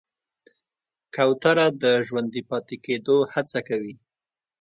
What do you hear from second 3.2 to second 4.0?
هڅه کوي.